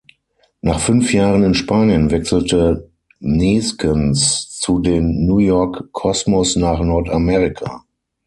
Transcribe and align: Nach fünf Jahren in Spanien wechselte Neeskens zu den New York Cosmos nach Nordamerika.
Nach 0.61 0.79
fünf 0.79 1.13
Jahren 1.13 1.43
in 1.43 1.53
Spanien 1.53 2.09
wechselte 2.09 2.89
Neeskens 3.19 4.49
zu 4.57 4.79
den 4.79 5.27
New 5.27 5.37
York 5.37 5.89
Cosmos 5.91 6.55
nach 6.55 6.79
Nordamerika. 6.81 7.85